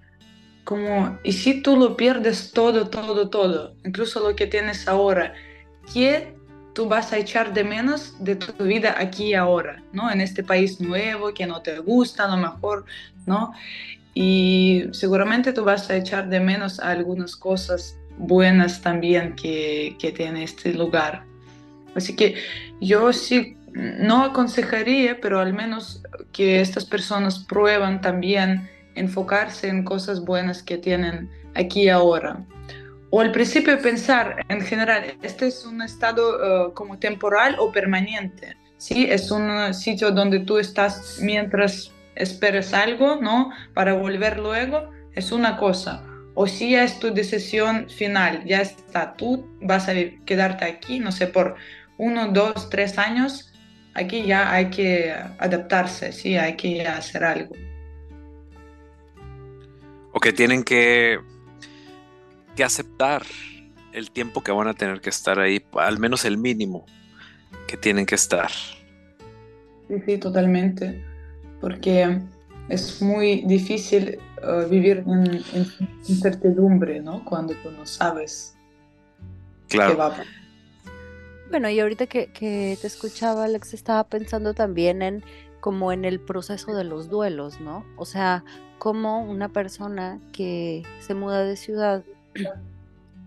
como, 0.63 1.17
¿y 1.23 1.33
si 1.33 1.61
tú 1.61 1.75
lo 1.75 1.97
pierdes 1.97 2.51
todo, 2.51 2.89
todo, 2.89 3.29
todo? 3.29 3.75
Incluso 3.83 4.19
lo 4.19 4.35
que 4.35 4.47
tienes 4.47 4.87
ahora, 4.87 5.33
¿qué 5.93 6.33
tú 6.79 6.87
vas 6.87 7.11
a 7.11 7.17
echar 7.17 7.53
de 7.53 7.65
menos 7.65 8.15
de 8.19 8.37
tu 8.37 8.63
vida 8.63 8.95
aquí 8.97 9.31
y 9.31 9.33
ahora, 9.33 9.83
¿no? 9.91 10.09
En 10.09 10.21
este 10.21 10.45
país 10.45 10.79
nuevo 10.79 11.33
que 11.33 11.45
no 11.45 11.61
te 11.61 11.77
gusta, 11.79 12.23
a 12.23 12.33
lo 12.33 12.37
mejor, 12.37 12.85
¿no? 13.25 13.51
Y 14.13 14.85
seguramente 14.93 15.51
tú 15.51 15.65
vas 15.65 15.89
a 15.89 15.97
echar 15.97 16.29
de 16.29 16.39
menos 16.39 16.79
algunas 16.79 17.35
cosas 17.35 17.97
buenas 18.17 18.79
también 18.79 19.35
que, 19.35 19.97
que 19.99 20.13
tiene 20.13 20.45
este 20.45 20.73
lugar. 20.73 21.25
Así 21.95 22.15
que 22.15 22.35
yo 22.79 23.11
sí 23.11 23.57
no 23.73 24.23
aconsejaría, 24.23 25.19
pero 25.19 25.41
al 25.41 25.53
menos 25.53 26.01
que 26.31 26.61
estas 26.61 26.85
personas 26.85 27.39
prueban 27.39 27.99
también 27.99 28.69
enfocarse 28.95 29.67
en 29.67 29.83
cosas 29.83 30.23
buenas 30.23 30.63
que 30.63 30.77
tienen 30.77 31.29
aquí 31.55 31.81
y 31.81 31.89
ahora. 31.89 32.39
O 33.11 33.21
al 33.21 33.31
principio 33.31 33.79
pensar, 33.81 34.45
en 34.49 34.61
general, 34.61 35.17
este 35.21 35.47
es 35.47 35.65
un 35.65 35.81
estado 35.81 36.67
eh, 36.67 36.73
como 36.73 36.99
temporal 36.99 37.55
o 37.57 37.71
permanente, 37.71 38.55
¿sí? 38.77 39.07
Es 39.09 39.31
un 39.31 39.73
sitio 39.73 40.11
donde 40.11 40.39
tú 40.39 40.59
estás 40.59 41.17
mientras 41.21 41.91
esperas 42.15 42.73
algo, 42.73 43.15
¿no? 43.15 43.51
Para 43.73 43.93
volver 43.93 44.37
luego, 44.37 44.91
es 45.15 45.31
una 45.31 45.57
cosa. 45.57 46.03
O 46.35 46.45
si 46.45 46.71
ya 46.71 46.83
es 46.83 46.99
tu 46.99 47.11
decisión 47.11 47.89
final, 47.89 48.45
ya 48.45 48.61
está, 48.61 49.15
tú 49.15 49.47
vas 49.61 49.89
a 49.89 49.93
quedarte 50.25 50.65
aquí, 50.65 50.99
no 50.99 51.11
sé, 51.11 51.27
por 51.27 51.55
uno, 51.97 52.27
dos, 52.27 52.69
tres 52.69 52.99
años, 52.99 53.51
aquí 53.95 54.23
ya 54.23 54.51
hay 54.51 54.69
que 54.69 55.11
adaptarse, 55.39 56.11
¿sí? 56.11 56.37
Hay 56.37 56.55
que 56.55 56.85
hacer 56.85 57.23
algo 57.23 57.55
o 60.11 60.19
que 60.19 60.33
tienen 60.33 60.63
que, 60.63 61.19
que 62.59 62.65
aceptar 62.65 63.23
el 63.93 64.11
tiempo 64.11 64.43
que 64.43 64.51
van 64.51 64.67
a 64.67 64.73
tener 64.73 64.99
que 64.99 65.09
estar 65.09 65.39
ahí, 65.39 65.63
al 65.75 65.97
menos 65.97 66.25
el 66.25 66.37
mínimo 66.37 66.85
que 67.67 67.77
tienen 67.77 68.05
que 68.05 68.15
estar. 68.15 68.51
Sí, 69.87 69.93
sí, 70.05 70.17
totalmente, 70.17 71.01
porque 71.61 72.19
es 72.67 73.01
muy 73.01 73.43
difícil 73.45 74.19
eh, 74.43 74.67
vivir 74.69 75.05
en, 75.07 75.41
incertidumbre, 76.09 76.99
¿no? 76.99 77.23
Cuando 77.23 77.53
tú 77.63 77.71
no 77.71 77.85
sabes 77.85 78.57
claro. 79.69 79.91
qué 79.91 79.97
va 79.97 80.05
a 80.07 80.09
pasar. 80.09 80.25
Bueno, 81.49 81.69
y 81.69 81.79
ahorita 81.79 82.07
que, 82.07 82.29
que 82.33 82.77
te 82.81 82.87
escuchaba, 82.87 83.45
Alex, 83.45 83.73
estaba 83.73 84.03
pensando 84.03 84.53
también 84.53 85.01
en 85.01 85.23
como 85.61 85.93
en 85.93 86.03
el 86.03 86.19
proceso 86.19 86.75
de 86.75 86.83
los 86.83 87.07
duelos, 87.07 87.61
¿no? 87.61 87.85
O 87.95 88.03
sea, 88.03 88.43
como 88.79 89.23
una 89.23 89.47
persona 89.47 90.19
que 90.33 90.83
se 90.99 91.13
muda 91.13 91.45
de 91.45 91.55
ciudad 91.55 92.03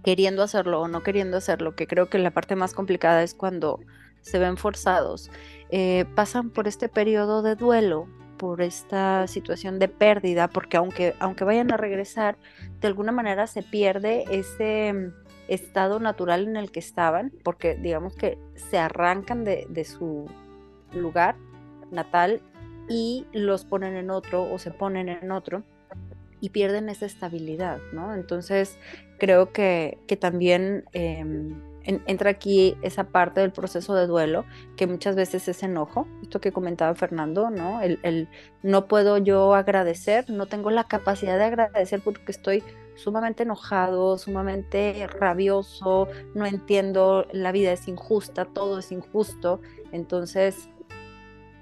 queriendo 0.05 0.43
hacerlo 0.43 0.81
o 0.81 0.89
no 0.89 1.03
queriendo 1.03 1.37
hacerlo, 1.37 1.75
que 1.75 1.87
creo 1.87 2.09
que 2.09 2.19
la 2.19 2.31
parte 2.31 2.57
más 2.57 2.75
complicada 2.75 3.23
es 3.23 3.35
cuando 3.35 3.81
se 4.21 4.39
ven 4.39 4.57
forzados, 4.57 5.31
eh, 5.71 6.05
pasan 6.15 6.51
por 6.51 6.69
este 6.69 6.89
periodo 6.89 7.43
de 7.43 7.57
duelo, 7.57 8.09
por 8.37 8.61
esta 8.61 9.27
situación 9.27 9.79
de 9.79 9.89
pérdida, 9.89 10.49
porque 10.49 10.77
aunque, 10.77 11.15
aunque 11.21 11.45
vayan 11.45 11.73
a 11.73 11.77
regresar, 11.77 12.37
de 12.81 12.89
alguna 12.89 13.13
manera 13.13 13.47
se 13.47 13.63
pierde 13.63 14.25
ese 14.31 14.93
mm, 14.93 15.13
estado 15.49 16.01
natural 16.01 16.49
en 16.49 16.57
el 16.57 16.73
que 16.73 16.81
estaban, 16.81 17.33
porque 17.45 17.77
digamos 17.77 18.15
que 18.17 18.39
se 18.57 18.79
arrancan 18.79 19.45
de, 19.45 19.67
de 19.69 19.85
su 19.85 20.27
lugar 20.93 21.37
natal 21.91 22.41
y 22.89 23.27
los 23.33 23.65
ponen 23.65 23.97
en 23.97 24.11
otro 24.11 24.51
o 24.51 24.59
se 24.59 24.73
ponen 24.73 25.09
en 25.09 25.31
otro 25.31 25.63
y 26.43 26.51
pierden 26.51 26.89
esa 26.89 27.07
estabilidad, 27.07 27.79
¿no? 27.93 28.13
Entonces 28.13 28.77
creo 29.19 29.53
que, 29.53 29.99
que 30.09 30.17
también 30.17 30.85
em, 30.93 31.55
entra 31.85 32.31
aquí 32.31 32.77
esa 32.83 33.05
parte 33.05 33.41
del 33.41 33.53
proceso 33.53 33.95
de 33.95 34.09
duelo, 34.09 34.45
que 34.77 34.89
muchas 34.89 35.15
veces 35.15 35.47
es 35.47 35.63
enojo, 35.63 36.09
esto 36.21 36.41
que 36.41 36.51
comentaba 36.51 36.97
Fernando, 36.97 37.49
¿no? 37.49 37.81
El, 37.81 38.01
el, 38.03 38.29
no 38.65 38.89
puedo 38.89 39.19
yo 39.19 39.55
agradecer, 39.55 40.29
no 40.31 40.47
tengo 40.47 40.73
la 40.73 40.89
capacidad 40.89 41.39
de 41.39 41.45
agradecer 41.45 42.01
porque 42.03 42.33
estoy 42.33 42.65
sumamente 42.97 43.45
enojado, 43.45 44.19
sumamente 44.19 45.07
rabioso, 45.07 46.09
no 46.35 46.45
entiendo, 46.45 47.29
la 47.33 47.53
vida 47.53 47.71
es 47.71 47.87
injusta, 47.87 48.47
todo 48.47 48.81
es 48.81 48.91
injusto, 48.91 49.61
entonces 49.93 50.69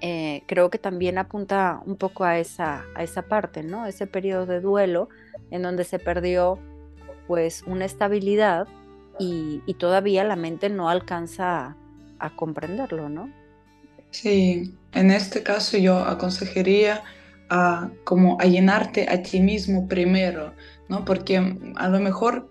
eh, 0.01 0.43
creo 0.47 0.71
que 0.71 0.79
también 0.79 1.19
apunta 1.19 1.81
un 1.85 1.95
poco 1.95 2.23
a 2.23 2.39
esa, 2.39 2.85
a 2.95 3.03
esa 3.03 3.21
parte, 3.21 3.61
¿no? 3.61 3.85
Ese 3.85 4.07
periodo 4.07 4.47
de 4.47 4.59
duelo 4.59 5.09
en 5.51 5.61
donde 5.61 5.83
se 5.83 5.99
perdió 5.99 6.59
pues 7.27 7.63
una 7.67 7.85
estabilidad 7.85 8.67
y, 9.19 9.61
todavía 9.77 10.23
la 10.23 10.35
mente 10.35 10.69
no 10.69 10.89
alcanza 10.89 11.75
a, 12.19 12.35
comprenderlo, 12.35 13.07
¿no? 13.09 13.31
Sí, 14.09 14.73
en 14.93 15.11
este 15.11 15.43
caso 15.43 15.77
yo 15.77 15.99
aconsejaría 15.99 17.03
a 17.49 17.89
como 18.03 18.37
a 18.39 18.45
llenarte 18.45 19.07
a 19.09 19.21
ti 19.21 19.39
mismo 19.39 19.87
primero, 19.87 20.53
¿no? 20.89 21.05
Porque 21.05 21.37
a 21.75 21.87
lo 21.89 21.99
mejor 21.99 22.49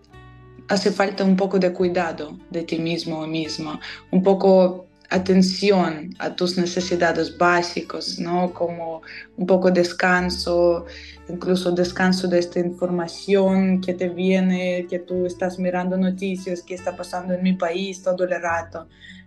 hace 0.69 0.93
falta 0.93 1.25
un 1.25 1.37
poco 1.37 1.59
de 1.59 1.73
cuidado 1.73 2.39
de 2.51 2.63
ti 2.63 2.79
mismo 2.79 3.21
o 3.21 3.27
misma, 3.27 3.81
un 4.13 4.23
poco 4.23 4.87
atención 5.11 6.15
a 6.19 6.35
tus 6.35 6.57
necesidades 6.57 7.37
básicas, 7.37 8.19
¿no? 8.19 8.53
Como 8.53 9.03
un 9.37 9.47
poco 9.47 9.71
descanso, 9.71 10.87
incluso 11.29 11.73
descanso 11.73 12.29
de 12.29 12.39
esta 12.39 12.61
información 12.61 13.81
que 13.81 13.95
te 13.95 14.09
viene, 14.09 14.87
que 14.89 15.01
tú 15.01 15.27
estás 15.27 15.59
mirando 15.59 15.97
noticias, 15.97 16.63
qué 16.63 16.75
está 16.75 16.97
pasando 16.97 17.35
en 17.35 17.43
mi 17.43 17.55
país 17.55 18.03
todo 18.03 18.25
el 18.25 18.41
rato, 18.41 18.87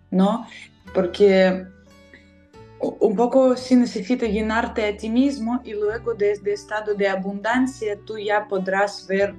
¿no? 0.09 0.47
Porque 0.93 1.65
un 2.79 3.15
poco 3.15 3.55
si 3.55 3.75
necesitas 3.75 4.29
llenarte 4.29 4.87
a 4.87 4.98
ti 4.98 5.09
mismo 5.09 5.61
y 5.63 5.74
luego 5.74 6.13
desde 6.13 6.53
estado 6.53 6.93
de 6.93 7.07
abundancia 7.07 7.98
tú 8.05 8.17
ya 8.17 8.48
podrás 8.48 9.05
ver 9.07 9.35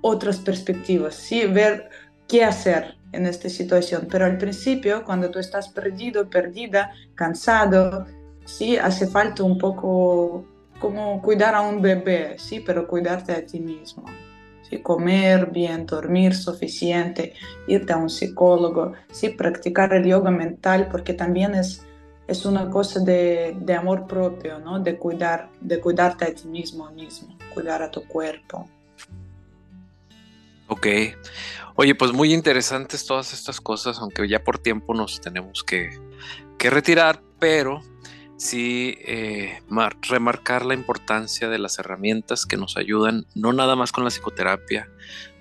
otras 0.00 0.38
perspectivas, 0.38 1.14
¿sí? 1.14 1.46
Ver 1.46 1.88
qué 2.28 2.44
hacer, 2.44 2.96
en 3.12 3.26
esta 3.26 3.48
situación. 3.48 4.08
Pero 4.10 4.24
al 4.24 4.38
principio, 4.38 5.04
cuando 5.04 5.30
tú 5.30 5.38
estás 5.38 5.68
perdido, 5.68 6.28
perdida, 6.28 6.92
cansado, 7.14 8.06
sí, 8.44 8.76
hace 8.76 9.06
falta 9.06 9.42
un 9.42 9.58
poco 9.58 10.44
como 10.78 11.22
cuidar 11.22 11.54
a 11.54 11.60
un 11.60 11.80
bebé, 11.80 12.36
sí, 12.38 12.60
pero 12.60 12.88
cuidarte 12.88 13.32
a 13.32 13.46
ti 13.46 13.60
mismo. 13.60 14.04
Sí, 14.68 14.78
comer 14.78 15.50
bien, 15.50 15.86
dormir 15.86 16.34
suficiente, 16.34 17.34
irte 17.68 17.92
a 17.92 17.98
un 17.98 18.10
psicólogo, 18.10 18.92
sí, 19.10 19.28
practicar 19.28 19.92
el 19.94 20.04
yoga 20.04 20.30
mental, 20.30 20.88
porque 20.90 21.14
también 21.14 21.54
es, 21.54 21.86
es 22.26 22.44
una 22.44 22.68
cosa 22.68 22.98
de, 23.00 23.56
de 23.60 23.74
amor 23.74 24.06
propio, 24.06 24.58
¿no? 24.58 24.80
De, 24.80 24.96
cuidar, 24.96 25.50
de 25.60 25.78
cuidarte 25.78 26.24
a 26.24 26.34
ti 26.34 26.48
mismo, 26.48 26.90
mismo, 26.90 27.36
cuidar 27.54 27.82
a 27.82 27.90
tu 27.90 28.04
cuerpo. 28.08 28.68
Ok. 30.72 30.86
Oye, 31.74 31.94
pues 31.94 32.12
muy 32.12 32.34
interesantes 32.34 33.06
todas 33.06 33.32
estas 33.32 33.60
cosas, 33.60 33.98
aunque 33.98 34.28
ya 34.28 34.44
por 34.44 34.58
tiempo 34.58 34.94
nos 34.94 35.20
tenemos 35.20 35.64
que, 35.64 35.90
retirar, 36.58 37.20
pero 37.40 37.82
sí 38.36 38.96
eh, 39.00 39.60
remarcar 40.08 40.64
la 40.64 40.74
importancia 40.74 41.48
de 41.48 41.58
las 41.58 41.78
herramientas 41.78 42.46
que 42.46 42.56
nos 42.56 42.76
ayudan, 42.76 43.26
no 43.34 43.52
nada 43.52 43.74
más 43.74 43.90
con 43.90 44.04
la 44.04 44.10
psicoterapia, 44.10 44.88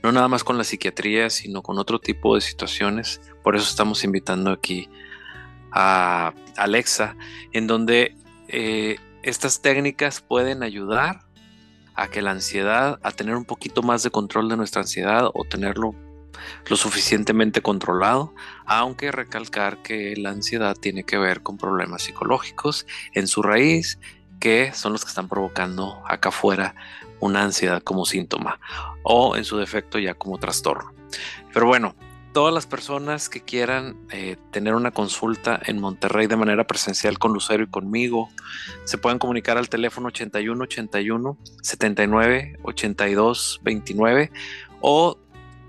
no 0.02 0.12
nada 0.12 0.28
más 0.28 0.44
con 0.44 0.58
la 0.58 0.63
psiquiatría, 0.63 1.30
sino 1.30 1.62
con 1.62 1.78
otro 1.78 2.00
tipo 2.00 2.34
de 2.34 2.41
situaciones. 2.41 3.22
Por 3.44 3.56
eso 3.56 3.70
estamos 3.70 4.04
invitando 4.04 4.52
aquí 4.52 4.89
a 5.72 6.34
Alexa, 6.58 7.15
en 7.54 7.67
donde 7.67 8.15
eh, 8.48 8.98
estas 9.22 9.62
técnicas 9.62 10.22
pueden 10.22 10.63
ayudar 10.63 11.20
a 11.94 12.08
que 12.08 12.22
la 12.22 12.32
ansiedad, 12.32 13.00
a 13.04 13.12
tener 13.12 13.36
un 13.36 13.46
poquito 13.46 13.84
más 13.84 14.02
de 14.02 14.10
control 14.10 14.50
de 14.50 14.58
nuestra 14.58 14.82
ansiedad 14.82 15.30
o 15.34 15.44
tenerlo 15.44 15.94
lo 16.67 16.76
suficientemente 16.76 17.62
controlado, 17.62 18.34
aunque 18.65 19.12
recalcar 19.12 19.82
que 19.82 20.15
la 20.17 20.30
ansiedad 20.30 20.76
tiene 20.76 21.04
que 21.04 21.17
ver 21.17 21.41
con 21.41 21.58
problemas 21.58 22.04
psicológicos 22.04 22.86
en 23.13 23.28
su 23.28 23.41
raíz, 23.41 24.00
que 24.39 24.74
son 24.74 24.91
los 24.94 25.04
que 25.04 25.10
están 25.10 25.28
provocando 25.28 26.02
acá 26.08 26.30
afuera 26.30 26.76
una 27.20 27.44
ansiedad 27.44 27.82
como 27.84 28.06
síntoma 28.06 28.60
o 29.04 29.36
en 29.36 29.46
su 29.46 29.58
defecto 29.58 30.00
ya 30.00 30.15
como 30.15 30.38
trastorno. 30.39 30.94
Pero 31.54 31.67
bueno, 31.67 31.96
todas 32.34 32.54
las 32.54 32.65
personas 32.65 33.30
que 33.30 33.41
quieran 33.41 33.98
eh, 34.12 34.38
tener 34.52 34.74
una 34.74 34.91
consulta 34.91 35.60
en 35.65 35.80
Monterrey 35.80 36.28
de 36.28 36.36
manera 36.36 36.65
presencial 36.65 37.20
con 37.20 37.34
Lucero 37.34 37.63
y 37.63 37.67
conmigo, 37.67 38.30
se 38.86 38.98
pueden 38.98 39.20
comunicar 39.20 39.58
al 39.58 39.70
teléfono 39.70 40.08
81 40.08 40.63
81 40.63 41.38
79 41.62 42.60
82 42.63 43.60
29 43.63 44.32
o 44.82 45.17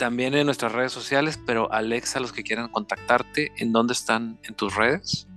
también 0.02 0.34
en 0.34 0.46
nuestras 0.46 0.72
redes 0.72 0.90
sociales, 0.90 1.38
pero 1.46 1.72
Alexa, 1.72 2.18
los 2.18 2.32
que 2.32 2.42
quieran 2.42 2.66
contactarte, 2.66 3.52
¿en 3.58 3.70
dónde 3.70 3.92
están 3.92 4.36
en 4.42 4.54
tus 4.54 4.74
redes? 4.74 5.28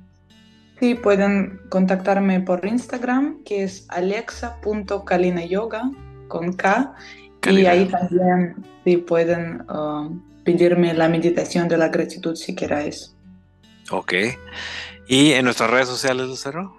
Sí, 0.79 0.95
pueden 0.95 1.61
contactarme 1.69 2.39
por 2.39 2.65
Instagram, 2.65 3.43
que 3.43 3.61
es 3.61 3.85
alexa.kalinayoga 3.89 5.91
con 6.29 6.53
K. 6.53 6.95
Y 7.47 7.67
ahí 7.67 7.85
también 7.85 8.55
sí, 8.83 8.97
pueden 8.97 9.69
um, 9.69 10.19
pedirme 10.43 10.95
la 10.95 11.09
meditación 11.09 11.67
de 11.67 11.77
la 11.77 11.89
gratitud 11.89 12.35
si 12.35 12.55
queráis. 12.55 13.13
Ok. 13.91 14.13
¿Y 15.07 15.33
en 15.33 15.45
nuestras 15.45 15.69
redes 15.69 15.89
sociales, 15.89 16.25
Lucero? 16.25 16.75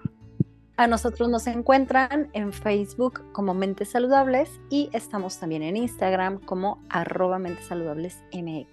A 0.78 0.86
nosotros 0.86 1.30
nos 1.30 1.46
encuentran 1.46 2.28
en 2.34 2.52
Facebook 2.52 3.22
como 3.32 3.54
Mentes 3.54 3.90
Saludables 3.90 4.50
y 4.68 4.90
estamos 4.92 5.38
también 5.38 5.62
en 5.62 5.76
Instagram 5.76 6.38
como 6.38 6.82
arroba 6.90 7.38
Mentes 7.38 7.66
Saludables 7.66 8.22
MX. 8.32 8.68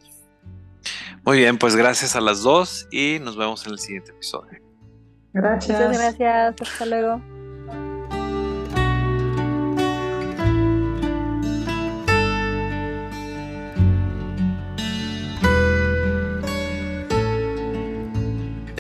Muy 1.25 1.37
bien, 1.37 1.57
pues 1.57 1.77
gracias 1.77 2.17
a 2.17 2.21
las 2.21 2.41
dos 2.41 2.89
y 2.91 3.19
nos 3.21 3.37
vemos 3.37 3.65
en 3.65 3.71
el 3.73 3.79
siguiente 3.79 4.11
episodio. 4.11 4.59
Gracias. 5.31 5.79
Muchas 5.79 5.97
gracias. 5.97 6.55
Hasta 6.61 6.85
luego. 6.85 7.21